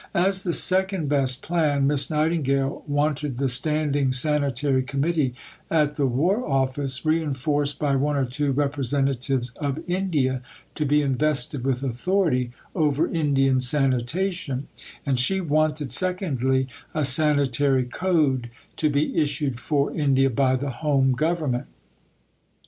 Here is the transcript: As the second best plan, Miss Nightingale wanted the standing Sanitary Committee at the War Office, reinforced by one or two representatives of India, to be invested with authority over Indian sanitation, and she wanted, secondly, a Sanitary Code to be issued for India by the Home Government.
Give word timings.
As 0.15 0.41
the 0.41 0.51
second 0.51 1.09
best 1.09 1.43
plan, 1.43 1.85
Miss 1.85 2.09
Nightingale 2.09 2.83
wanted 2.87 3.37
the 3.37 3.47
standing 3.47 4.11
Sanitary 4.11 4.81
Committee 4.81 5.35
at 5.69 5.93
the 5.93 6.07
War 6.07 6.43
Office, 6.43 7.05
reinforced 7.05 7.77
by 7.77 7.95
one 7.95 8.15
or 8.15 8.25
two 8.25 8.51
representatives 8.51 9.51
of 9.57 9.87
India, 9.87 10.41
to 10.73 10.87
be 10.87 11.03
invested 11.03 11.63
with 11.63 11.83
authority 11.83 12.49
over 12.73 13.07
Indian 13.13 13.59
sanitation, 13.59 14.67
and 15.05 15.19
she 15.19 15.39
wanted, 15.39 15.91
secondly, 15.91 16.67
a 16.95 17.05
Sanitary 17.05 17.83
Code 17.83 18.49
to 18.77 18.89
be 18.89 19.15
issued 19.21 19.59
for 19.59 19.93
India 19.93 20.31
by 20.31 20.55
the 20.55 20.71
Home 20.71 21.11
Government. 21.11 21.67